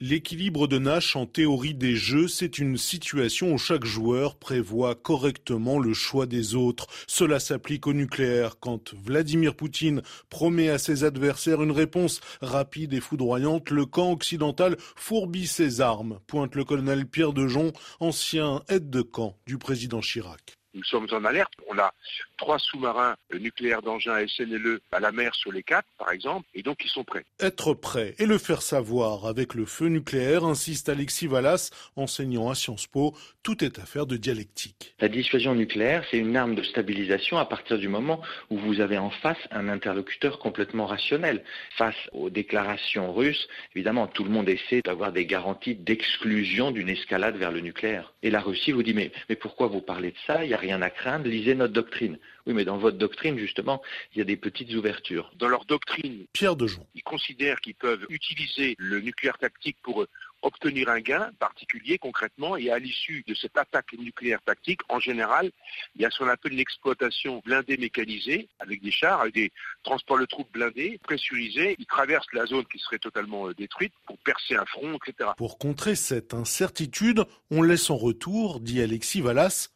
L'équilibre 0.00 0.68
de 0.68 0.78
Nash 0.78 1.16
en 1.16 1.26
théorie 1.26 1.74
des 1.74 1.96
jeux, 1.96 2.28
c'est 2.28 2.60
une 2.60 2.76
situation 2.76 3.52
où 3.52 3.58
chaque 3.58 3.84
joueur 3.84 4.36
prévoit 4.36 4.94
correctement 4.94 5.80
le 5.80 5.92
choix 5.92 6.26
des 6.26 6.54
autres. 6.54 6.86
Cela 7.08 7.40
s'applique 7.40 7.88
au 7.88 7.92
nucléaire. 7.92 8.60
Quand 8.60 8.94
Vladimir 8.94 9.56
Poutine 9.56 10.02
promet 10.30 10.68
à 10.68 10.78
ses 10.78 11.02
adversaires 11.02 11.64
une 11.64 11.72
réponse 11.72 12.20
rapide 12.40 12.92
et 12.92 13.00
foudroyante, 13.00 13.70
le 13.70 13.86
camp 13.86 14.12
occidental 14.12 14.76
fourbit 14.94 15.48
ses 15.48 15.80
armes, 15.80 16.20
pointe 16.28 16.54
le 16.54 16.62
colonel 16.62 17.04
Pierre 17.04 17.32
Dejon, 17.32 17.72
ancien 17.98 18.62
aide 18.68 18.90
de 18.90 19.02
camp 19.02 19.36
du 19.48 19.58
président 19.58 19.98
Chirac. 19.98 20.57
Nous 20.78 20.84
sommes 20.84 21.08
en 21.10 21.24
alerte. 21.24 21.52
On 21.68 21.76
a 21.76 21.92
trois 22.36 22.60
sous-marins 22.60 23.16
nucléaires 23.34 23.82
d'engin 23.82 24.24
SNLE 24.28 24.78
à 24.92 25.00
la 25.00 25.10
mer 25.10 25.34
sur 25.34 25.50
les 25.50 25.64
quatre, 25.64 25.88
par 25.98 26.12
exemple, 26.12 26.46
et 26.54 26.62
donc 26.62 26.76
ils 26.84 26.88
sont 26.88 27.02
prêts. 27.02 27.24
Être 27.40 27.74
prêt 27.74 28.14
et 28.18 28.26
le 28.26 28.38
faire 28.38 28.62
savoir 28.62 29.26
avec 29.26 29.54
le 29.54 29.66
feu 29.66 29.86
nucléaire, 29.88 30.44
insiste 30.44 30.88
Alexis 30.88 31.26
Vallas, 31.26 31.70
enseignant 31.96 32.48
à 32.48 32.54
Sciences 32.54 32.86
Po. 32.86 33.12
Tout 33.42 33.64
est 33.64 33.80
affaire 33.80 34.06
de 34.06 34.16
dialectique. 34.16 34.94
La 35.00 35.08
dissuasion 35.08 35.56
nucléaire, 35.56 36.04
c'est 36.12 36.18
une 36.18 36.36
arme 36.36 36.54
de 36.54 36.62
stabilisation 36.62 37.38
à 37.38 37.44
partir 37.44 37.76
du 37.76 37.88
moment 37.88 38.22
où 38.50 38.56
vous 38.56 38.80
avez 38.80 38.98
en 38.98 39.10
face 39.10 39.38
un 39.50 39.68
interlocuteur 39.68 40.38
complètement 40.38 40.86
rationnel. 40.86 41.42
Face 41.76 41.96
aux 42.12 42.30
déclarations 42.30 43.12
russes, 43.12 43.48
évidemment, 43.74 44.06
tout 44.06 44.22
le 44.22 44.30
monde 44.30 44.48
essaie 44.48 44.82
d'avoir 44.82 45.10
des 45.10 45.26
garanties 45.26 45.74
d'exclusion 45.74 46.70
d'une 46.70 46.88
escalade 46.88 47.34
vers 47.36 47.50
le 47.50 47.62
nucléaire. 47.62 48.14
Et 48.22 48.30
la 48.30 48.40
Russie 48.40 48.70
vous 48.70 48.84
dit 48.84 48.94
mais, 48.94 49.10
mais 49.28 49.34
pourquoi 49.34 49.66
vous 49.66 49.80
parlez 49.80 50.12
de 50.12 50.16
ça? 50.24 50.44
Rien 50.68 50.82
à 50.82 50.90
craindre, 50.90 51.26
lisez 51.28 51.54
notre 51.54 51.72
doctrine. 51.72 52.18
Oui, 52.46 52.52
mais 52.52 52.66
dans 52.66 52.76
votre 52.76 52.98
doctrine, 52.98 53.38
justement, 53.38 53.80
il 54.12 54.18
y 54.18 54.20
a 54.20 54.24
des 54.24 54.36
petites 54.36 54.72
ouvertures. 54.74 55.30
Dans 55.36 55.48
leur 55.48 55.64
doctrine, 55.64 56.26
Pierre 56.34 56.56
Dejon. 56.56 56.86
Ils 56.94 57.02
considèrent 57.02 57.60
qu'ils 57.60 57.74
peuvent 57.74 58.04
utiliser 58.10 58.74
le 58.78 59.00
nucléaire 59.00 59.38
tactique 59.38 59.78
pour 59.82 60.06
obtenir 60.42 60.88
un 60.90 61.00
gain 61.00 61.30
particulier 61.38 61.98
concrètement 61.98 62.56
et 62.56 62.70
à 62.70 62.78
l'issue 62.78 63.24
de 63.26 63.34
cette 63.34 63.56
attaque 63.56 63.92
nucléaire 63.98 64.40
tactique, 64.42 64.80
en 64.88 65.00
général, 65.00 65.50
il 65.96 66.02
y 66.02 66.04
a 66.04 66.10
ce 66.10 66.18
qu'on 66.18 66.28
appelle 66.28 66.52
une 66.52 66.60
exploitation 66.60 67.42
blindée 67.44 67.76
mécanisée 67.76 68.48
avec 68.58 68.82
des 68.82 68.90
chars, 68.90 69.22
avec 69.22 69.34
des 69.34 69.50
transports 69.82 70.18
de 70.18 70.26
troupes 70.26 70.52
blindés, 70.52 70.98
pressurisés. 71.02 71.76
Ils 71.78 71.86
traversent 71.86 72.32
la 72.34 72.46
zone 72.46 72.64
qui 72.70 72.78
serait 72.78 72.98
totalement 72.98 73.48
euh, 73.48 73.54
détruite 73.54 73.94
pour 74.06 74.18
percer 74.18 74.54
un 74.54 74.66
front, 74.66 74.96
etc. 74.96 75.30
Pour 75.36 75.58
contrer 75.58 75.96
cette 75.96 76.34
incertitude, 76.34 77.24
on 77.50 77.62
laisse 77.62 77.90
en 77.90 77.96
retour, 77.96 78.60
dit 78.60 78.80
Alexis 78.82 79.22
Vallas, 79.22 79.70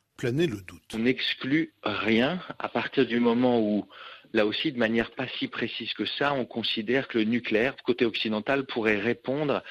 On 0.95 0.99
n'exclut 0.99 1.73
rien 1.83 2.41
à 2.59 2.69
partir 2.69 3.07
du 3.07 3.21
moment 3.21 3.61
où 3.61 3.87
là 4.33 4.47
aussi, 4.47 4.73
de 4.73 4.79
manière 4.79 5.11
pas 5.11 5.27
si 5.39 5.49
précise 5.49 5.93
que 5.95 6.05
ça, 6.05 6.33
on 6.33 6.45
considère 6.45 7.09
que 7.09 7.19
le 7.19 7.25
nucléaire, 7.25 7.77
côté 7.85 8.05
occidental, 8.05 8.65
pourrait 8.65 8.99
répondre 8.99 9.63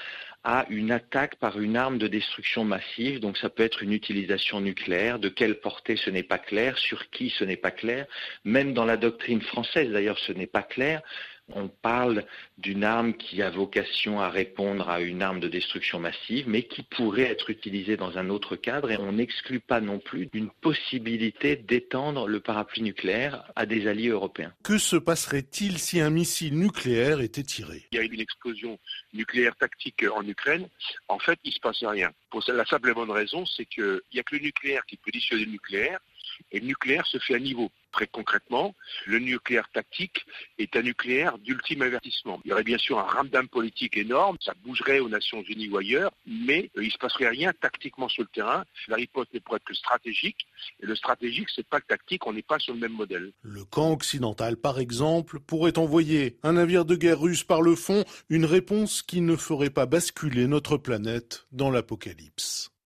à 0.44 0.66
une 0.70 0.92
attaque 0.92 1.36
par 1.36 1.60
une 1.60 1.78
arme 1.78 1.98
de 1.98 2.08
destruction 2.08 2.64
massive. 2.64 3.20
Donc 3.20 3.38
ça 3.38 3.50
peut 3.50 3.64
être 3.64 3.84
une 3.84 3.94
utilisation 3.94 4.60
nucléaire. 4.60 5.20
De 5.20 5.30
quelle 5.30 5.60
portée, 5.60 5.96
ce 5.98 6.10
n'est 6.10 6.24
pas 6.24 6.40
clair. 6.40 6.78
Sur 6.78 7.10
qui, 7.12 7.30
ce 7.30 7.44
n'est 7.44 7.58
pas 7.58 7.72
clair. 7.72 8.08
Même 8.44 8.74
dans 8.74 8.86
la 8.86 8.98
doctrine 8.98 9.42
française, 9.42 9.92
d'ailleurs, 9.92 10.20
ce 10.20 10.32
n'est 10.32 10.48
pas 10.48 10.64
clair. 10.64 11.02
On 11.56 11.68
parle 11.68 12.26
d'une 12.58 12.84
arme 12.84 13.14
qui 13.14 13.42
a 13.42 13.50
vocation 13.50 14.20
à 14.20 14.30
répondre 14.30 14.90
à 14.90 15.02
une 15.02 15.22
arme 15.22 15.40
de 15.40 15.48
destruction 15.48 16.00
massive, 16.00 16.48
mais 16.48 16.64
qui 16.64 16.84
pourrait 16.84 17.24
être 17.24 17.50
utilisée 17.50 17.98
dans 17.98 18.18
un 18.18 18.30
autre 18.30 18.56
cadre, 18.56 18.92
et 18.92 18.98
on 18.98 19.14
n'exclut 19.14 19.60
pas 19.60 19.82
non 19.82 20.00
plus 20.00 20.30
une 20.34 20.50
possibilité 20.50 21.56
d'étendre 21.56 22.28
le 22.28 22.40
parapluie 22.40 22.82
nucléaire 22.82 23.44
à 23.56 23.66
des 23.66 23.88
alliés 23.88 24.10
européens. 24.10 24.54
Que 24.64 24.78
se 24.78 24.96
passerait-il 24.96 25.78
si 25.78 26.00
un 26.00 26.10
missile 26.10 26.58
nucléaire 26.58 27.22
était 27.22 27.44
tiré? 27.44 27.88
Il 27.92 27.98
y 27.98 28.00
a 28.00 28.04
eu 28.04 28.08
une 28.08 28.22
explosion 28.22 28.80
nucléaire 29.14 29.56
tactique 29.56 30.06
en 30.16 30.26
Ukraine. 30.28 30.68
En 31.08 31.20
fait, 31.20 31.40
il 31.44 31.50
ne 31.50 31.56
se 31.56 31.60
passe 31.60 31.84
rien. 31.84 32.12
Pour 32.30 32.44
la 32.48 32.66
simple 32.66 32.90
et 32.90 32.94
bonne 32.94 33.12
raison, 33.12 33.46
c'est 33.46 33.66
qu'il 33.66 34.00
n'y 34.14 34.20
a 34.20 34.24
que 34.24 34.36
le 34.36 34.42
nucléaire 34.42 34.86
qui 34.86 34.98
peut 34.98 35.12
dissuader 35.12 35.46
le 35.46 35.52
nucléaire, 35.52 36.00
et 36.52 36.60
le 36.60 36.66
nucléaire 36.66 37.06
se 37.08 37.18
fait 37.20 37.36
à 37.36 37.40
niveau. 37.40 37.72
Très 37.92 38.08
concrètement, 38.08 38.74
le 39.06 39.20
nucléaire 39.20 39.70
tactique 39.74 40.26
est 40.58 40.76
un 40.76 40.82
nucléaire 40.82 41.38
d'ultime 41.38 41.82
avertissement. 41.82 42.40
Il 42.46 42.50
y 42.50 42.54
aurait 42.54 42.64
bien 42.64 42.78
sûr 42.78 43.00
un 43.00 43.04
ramdam 43.04 43.48
politique 43.50 43.98
énorme, 43.98 44.38
ça 44.40 44.54
bougerait 44.64 45.00
aux 45.00 45.10
Nations 45.10 45.42
Unies 45.42 45.70
ou 45.70 45.78
ailleurs, 45.78 46.12
mais 46.26 46.72
euh, 46.78 46.84
il 46.84 46.88
ne 46.88 46.92
se 46.92 46.98
passerait 46.98 47.28
rien 47.28 47.52
tactiquement 47.54 48.08
sur 48.08 48.24
le 48.24 48.30
terrain. 48.30 48.64
La 48.88 48.96
riposte 48.96 49.34
ne 49.34 49.40
pourrait 49.40 49.58
être 49.58 49.66
que 49.66 49.74
stratégique, 49.74 50.48
et 50.82 50.86
le 50.86 50.96
stratégique, 50.96 51.50
c'est 51.54 51.68
pas 51.68 51.78
le 51.78 51.84
tactique, 51.84 52.26
on 52.26 52.34
n'est 52.34 52.42
pas 52.42 52.60
sur 52.60 52.74
le 52.74 52.80
même 52.80 52.94
modèle. 52.94 53.32
Le 53.42 53.66
camp 53.66 53.92
occidental, 53.92 54.58
par 54.58 54.80
exemple, 54.80 55.40
pourrait 55.40 55.78
envoyer 55.78 56.38
un 56.44 56.54
navire 56.54 56.86
de 56.86 56.96
guerre 56.96 57.20
russe 57.20 57.44
par 57.44 57.62
le 57.62 57.76
fond, 57.76 58.06
une 58.30 58.46
réponse 58.46 59.02
qui 59.02 59.22
ne 59.22 59.36
ferait 59.36 59.70
pas 59.70 59.86
basculer 59.86 60.48
notre 60.48 60.78
planète 60.78 61.46
dans 61.52 61.70
l'apocalypse. 61.70 62.71